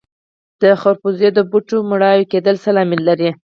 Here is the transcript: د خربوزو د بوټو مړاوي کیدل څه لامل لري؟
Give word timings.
د 0.61 0.63
خربوزو 0.81 1.29
د 1.33 1.39
بوټو 1.49 1.77
مړاوي 1.91 2.25
کیدل 2.31 2.55
څه 2.63 2.69
لامل 2.75 3.01
لري؟ 3.09 3.29